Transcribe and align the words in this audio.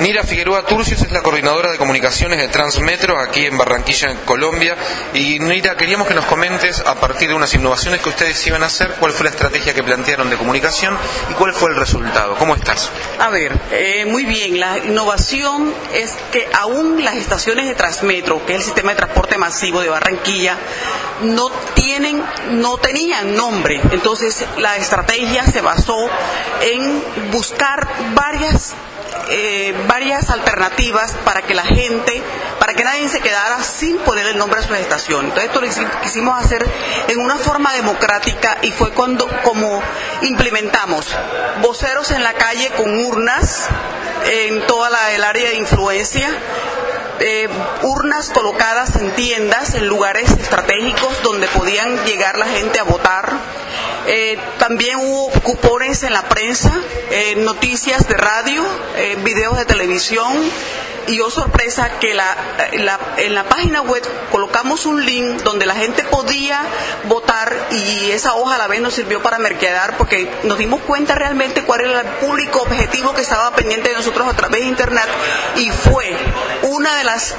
Nira 0.00 0.22
Figueroa 0.22 0.64
Turcios 0.64 1.02
es 1.02 1.12
la 1.12 1.20
coordinadora 1.20 1.70
de 1.72 1.76
comunicaciones 1.76 2.38
de 2.38 2.48
Transmetro 2.48 3.20
aquí 3.20 3.44
en 3.44 3.58
Barranquilla, 3.58 4.10
en 4.10 4.16
Colombia. 4.24 4.74
Y 5.12 5.38
Nira, 5.38 5.76
queríamos 5.76 6.08
que 6.08 6.14
nos 6.14 6.24
comentes, 6.24 6.80
a 6.80 6.94
partir 6.94 7.28
de 7.28 7.34
unas 7.34 7.52
innovaciones 7.52 8.00
que 8.00 8.08
ustedes 8.08 8.46
iban 8.46 8.62
a 8.62 8.66
hacer, 8.66 8.94
cuál 8.98 9.12
fue 9.12 9.24
la 9.24 9.30
estrategia 9.30 9.74
que 9.74 9.82
plantearon 9.82 10.30
de 10.30 10.38
comunicación 10.38 10.96
y 11.30 11.34
cuál 11.34 11.52
fue 11.52 11.68
el 11.68 11.76
resultado. 11.76 12.34
¿Cómo 12.36 12.54
estás? 12.54 12.90
A 13.18 13.28
ver, 13.28 13.52
eh, 13.72 14.06
muy 14.06 14.24
bien. 14.24 14.58
La 14.58 14.78
innovación 14.78 15.70
es 15.92 16.14
que 16.32 16.48
aún 16.50 17.04
las 17.04 17.16
estaciones 17.16 17.66
de 17.66 17.74
Transmetro, 17.74 18.46
que 18.46 18.54
es 18.54 18.60
el 18.60 18.64
sistema 18.64 18.92
de 18.92 18.96
transporte 18.96 19.36
masivo 19.36 19.82
de 19.82 19.90
Barranquilla, 19.90 20.56
no 21.24 21.50
tienen, 21.74 22.24
no 22.52 22.78
tenían 22.78 23.36
nombre. 23.36 23.78
Entonces, 23.92 24.46
la 24.56 24.78
estrategia 24.78 25.44
se 25.44 25.60
basó 25.60 26.08
en 26.62 27.02
buscar 27.30 27.86
varias 28.14 28.74
eh, 29.28 29.74
varias 29.86 30.30
alternativas 30.30 31.12
para 31.24 31.42
que 31.42 31.54
la 31.54 31.64
gente, 31.64 32.22
para 32.58 32.74
que 32.74 32.84
nadie 32.84 33.08
se 33.08 33.20
quedara 33.20 33.62
sin 33.62 33.98
poner 33.98 34.26
el 34.26 34.38
nombre 34.38 34.60
a 34.60 34.62
su 34.62 34.74
estación. 34.74 35.26
Entonces 35.26 35.46
esto 35.46 35.60
lo 35.60 36.00
quisimos 36.00 36.38
hacer 36.38 36.66
en 37.08 37.20
una 37.20 37.36
forma 37.36 37.72
democrática 37.74 38.58
y 38.62 38.70
fue 38.70 38.90
cuando 38.90 39.28
como 39.42 39.82
implementamos 40.22 41.06
voceros 41.60 42.10
en 42.10 42.22
la 42.22 42.34
calle 42.34 42.70
con 42.70 42.98
urnas 42.98 43.68
en 44.24 44.66
toda 44.66 44.90
la, 44.90 45.12
el 45.12 45.24
área 45.24 45.48
de 45.50 45.56
influencia, 45.56 46.28
eh, 47.20 47.48
urnas 47.82 48.30
colocadas 48.30 48.96
en 48.96 49.10
tiendas, 49.14 49.74
en 49.74 49.86
lugares 49.86 50.30
estratégicos 50.30 51.22
donde 51.22 51.48
podían 51.48 52.04
llegar 52.04 52.38
la 52.38 52.46
gente 52.46 52.78
a 52.78 52.84
votar 52.84 53.36
eh, 54.12 54.36
también 54.58 54.96
hubo 54.96 55.30
cupones 55.42 56.02
en 56.02 56.12
la 56.12 56.28
prensa, 56.28 56.72
eh, 57.12 57.36
noticias 57.36 58.08
de 58.08 58.14
radio, 58.14 58.66
eh, 58.96 59.16
videos 59.22 59.56
de 59.56 59.64
televisión. 59.64 60.36
Y 61.06 61.20
oh 61.20 61.30
sorpresa 61.30 61.98
que 61.98 62.12
la, 62.14 62.36
en 63.16 63.34
la 63.34 63.44
página 63.44 63.82
web 63.82 64.02
colocamos 64.30 64.84
un 64.84 65.04
link 65.04 65.42
donde 65.42 65.64
la 65.64 65.74
gente 65.74 66.04
podía 66.04 66.60
votar 67.04 67.52
y 67.70 68.10
esa 68.10 68.34
hoja 68.34 68.56
a 68.56 68.58
la 68.58 68.68
vez 68.68 68.80
nos 68.80 68.94
sirvió 68.94 69.20
para 69.22 69.38
merquear 69.38 69.96
porque 69.96 70.30
nos 70.44 70.58
dimos 70.58 70.80
cuenta 70.82 71.14
realmente 71.14 71.62
cuál 71.62 71.80
era 71.80 72.02
el 72.02 72.06
público 72.06 72.62
objetivo 72.62 73.12
que 73.14 73.22
estaba 73.22 73.50
pendiente 73.52 73.88
de 73.88 73.96
nosotros 73.96 74.28
a 74.28 74.36
través 74.36 74.60
de 74.60 74.66
internet 74.66 75.06
y 75.56 75.70
fue 75.70 76.16
una 76.62 76.96
de 76.96 77.04
las 77.04 77.34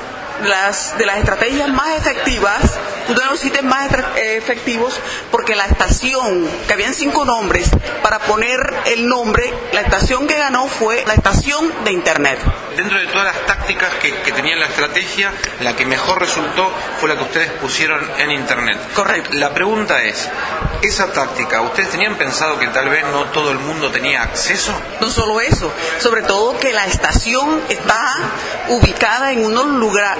las, 0.47 0.97
de 0.97 1.05
las 1.05 1.17
estrategias 1.17 1.69
más 1.69 1.97
efectivas, 1.97 2.61
uno 3.09 3.19
de 3.19 3.25
los 3.25 3.39
sitios 3.39 3.63
más 3.63 3.91
eh, 3.91 4.37
efectivos, 4.37 4.99
porque 5.31 5.55
la 5.55 5.65
estación, 5.65 6.47
que 6.67 6.73
habían 6.73 6.93
cinco 6.93 7.25
nombres, 7.25 7.69
para 8.01 8.19
poner 8.19 8.59
el 8.85 9.07
nombre, 9.07 9.53
la 9.73 9.81
estación 9.81 10.27
que 10.27 10.35
ganó 10.35 10.67
fue 10.67 11.03
la 11.05 11.13
estación 11.13 11.71
de 11.83 11.91
Internet. 11.91 12.39
Dentro 12.75 12.99
de 12.99 13.07
todas 13.07 13.35
las 13.35 13.45
tácticas 13.45 13.93
que, 13.95 14.13
que 14.21 14.31
tenían 14.31 14.59
la 14.59 14.67
estrategia, 14.67 15.31
la 15.59 15.75
que 15.75 15.85
mejor 15.85 16.19
resultó 16.19 16.71
fue 16.99 17.09
la 17.09 17.17
que 17.17 17.23
ustedes 17.23 17.51
pusieron 17.53 17.99
en 18.17 18.31
Internet. 18.31 18.79
Correcto. 18.93 19.31
La 19.33 19.53
pregunta 19.53 20.01
es, 20.03 20.29
esa 20.81 21.11
táctica, 21.11 21.61
¿ustedes 21.61 21.89
tenían 21.89 22.15
pensado 22.15 22.57
que 22.57 22.67
tal 22.67 22.89
vez 22.89 23.05
no 23.05 23.25
todo 23.25 23.51
el 23.51 23.59
mundo 23.59 23.91
tenía 23.91 24.23
acceso? 24.23 24.73
No 24.99 25.09
solo 25.09 25.39
eso, 25.39 25.71
sobre 25.99 26.23
todo 26.23 26.57
que 26.57 26.73
la 26.73 26.85
estación 26.85 27.61
está 27.69 28.15
ubicada 28.69 29.31
en 29.31 29.45
unos 29.45 29.65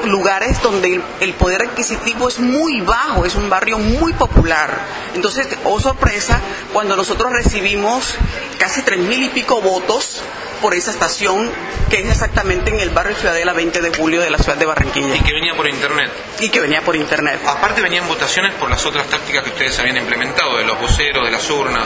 lugares 0.06 0.62
donde 0.62 1.02
el, 1.20 1.34
poder 1.34 1.64
adquisitivo 1.64 2.28
es 2.28 2.40
muy 2.40 2.82
bajo, 2.82 3.26
es 3.26 3.36
un 3.36 3.50
barrio 3.50 3.80
muy 3.80 4.14
popular. 4.14 4.78
Entonces, 5.16 5.48
oh 5.64 5.80
sorpresa, 5.80 6.40
cuando 6.74 6.96
nosotros 6.96 7.32
recibimos 7.32 8.16
casi 8.60 8.84
tres 8.84 9.00
mil 9.00 9.24
y 9.24 9.30
pico 9.30 9.62
votos 9.62 10.22
por 10.62 10.76
esa 10.76 10.92
estación 10.92 11.50
que 11.92 12.00
es 12.00 12.10
exactamente 12.10 12.72
en 12.72 12.80
el 12.80 12.90
barrio 12.92 13.18
Ciudadela 13.18 13.52
20 13.52 13.82
de 13.82 13.94
julio 13.94 14.22
de 14.22 14.30
la 14.30 14.38
ciudad 14.38 14.58
de 14.58 14.66
Barranquilla. 14.66 15.14
Y 15.14 15.20
que 15.20 15.34
venía 15.34 15.54
por 15.54 15.68
internet. 15.68 16.10
Y 16.40 16.48
que 16.48 16.62
venía 16.62 16.82
por 16.82 16.96
internet. 16.96 17.42
Aparte 17.46 17.82
venían 17.82 18.08
votaciones 18.08 18.54
por 18.54 18.70
las 18.70 18.86
otras 18.86 19.08
tácticas 19.08 19.44
que 19.44 19.50
ustedes 19.50 19.78
habían 19.78 19.98
implementado, 19.98 20.58
de 20.58 20.64
los 20.64 20.80
voceros, 20.80 21.26
de 21.26 21.32
las 21.32 21.50
urnas. 21.50 21.86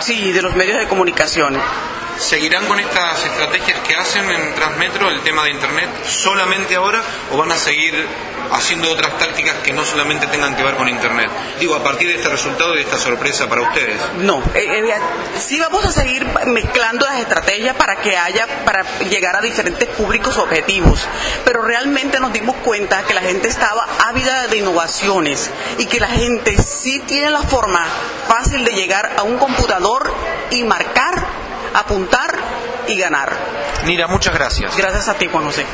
Sí, 0.00 0.32
de 0.32 0.40
los 0.40 0.56
medios 0.56 0.78
de 0.78 0.86
comunicación. 0.88 1.60
¿Seguirán 2.18 2.64
con 2.66 2.80
estas 2.80 3.22
estrategias 3.22 3.80
que 3.80 3.94
hacen 3.96 4.30
en 4.30 4.54
Transmetro, 4.54 5.10
el 5.10 5.20
tema 5.20 5.44
de 5.44 5.50
Internet, 5.50 5.90
solamente 6.06 6.76
ahora 6.76 7.02
o 7.30 7.36
van 7.36 7.52
a 7.52 7.56
seguir 7.56 8.06
haciendo 8.52 8.90
otras 8.90 9.18
tácticas 9.18 9.56
que 9.64 9.72
no 9.72 9.84
solamente 9.84 10.26
tengan 10.26 10.56
que 10.56 10.62
ver 10.62 10.74
con 10.74 10.88
Internet? 10.88 11.30
Digo, 11.58 11.74
a 11.74 11.82
partir 11.82 12.08
de 12.08 12.16
este 12.16 12.28
resultado 12.28 12.74
y 12.74 12.78
de 12.78 12.82
esta 12.82 12.98
sorpresa 12.98 13.48
para 13.48 13.62
ustedes. 13.62 13.96
No, 14.18 14.38
eh, 14.54 14.82
eh, 14.88 14.94
sí 15.38 15.58
vamos 15.58 15.84
a 15.84 15.92
seguir 15.92 16.26
mezclando 16.46 17.06
las 17.06 17.20
estrategias 17.20 17.76
para 17.76 17.96
que 17.96 18.16
haya, 18.16 18.46
para 18.64 18.84
llegar 19.10 19.36
a 19.36 19.40
diferentes 19.40 19.88
públicos 19.88 20.36
objetivos, 20.38 21.06
pero 21.44 21.62
realmente 21.62 22.20
nos 22.20 22.32
dimos 22.32 22.56
cuenta 22.56 23.02
que 23.02 23.14
la 23.14 23.20
gente 23.20 23.48
estaba 23.48 23.86
ávida 24.06 24.48
de 24.48 24.58
innovaciones 24.58 25.50
y 25.78 25.86
que 25.86 26.00
la 26.00 26.08
gente 26.08 26.56
sí 26.62 27.02
tiene 27.06 27.30
la 27.30 27.42
forma 27.42 27.86
fácil 28.26 28.64
de 28.64 28.72
llegar 28.72 29.12
a 29.16 29.22
un 29.22 29.38
computador 29.38 30.12
y 30.50 30.64
marcar 30.64 31.26
apuntar 31.74 32.34
y 32.86 32.98
ganar. 32.98 33.32
Mira, 33.84 34.06
muchas 34.06 34.34
gracias. 34.34 34.76
Gracias 34.76 35.08
a 35.08 35.14
ti, 35.14 35.28
Juan 35.30 35.44
José. 35.44 35.64